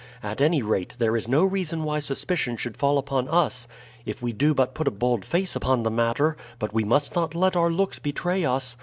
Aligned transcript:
At 0.23 0.41
any 0.41 0.63
rate, 0.63 0.95
there 0.97 1.15
is 1.15 1.27
no 1.27 1.43
reason 1.43 1.83
why 1.83 1.99
suspicion 1.99 2.57
should 2.57 2.75
fall 2.75 2.97
upon 2.97 3.27
us 3.29 3.67
if 4.03 4.19
we 4.19 4.33
do 4.33 4.55
but 4.55 4.73
put 4.73 4.87
a 4.87 4.89
bold 4.89 5.23
face 5.23 5.55
upon 5.55 5.83
the 5.83 5.91
matter; 5.91 6.35
but 6.57 6.73
we 6.73 6.83
must 6.83 7.13
not 7.15 7.35
let 7.35 7.55
our 7.55 7.69
looks 7.69 7.99
betray 7.99 8.43
us. 8.43 8.75